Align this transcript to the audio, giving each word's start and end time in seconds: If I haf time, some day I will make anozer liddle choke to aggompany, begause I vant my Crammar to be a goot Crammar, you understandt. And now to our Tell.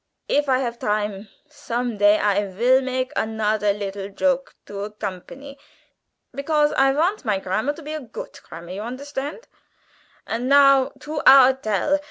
If 0.27 0.49
I 0.49 0.57
haf 0.57 0.79
time, 0.79 1.27
some 1.47 1.97
day 1.99 2.17
I 2.17 2.47
will 2.47 2.81
make 2.81 3.13
anozer 3.13 3.71
liddle 3.77 4.09
choke 4.09 4.55
to 4.65 4.83
aggompany, 4.85 5.57
begause 6.33 6.73
I 6.73 6.91
vant 6.91 7.23
my 7.23 7.37
Crammar 7.39 7.73
to 7.73 7.83
be 7.83 7.93
a 7.93 7.99
goot 7.99 8.41
Crammar, 8.41 8.71
you 8.71 8.81
understandt. 8.81 9.47
And 10.25 10.49
now 10.49 10.91
to 11.01 11.21
our 11.27 11.53
Tell. 11.53 11.99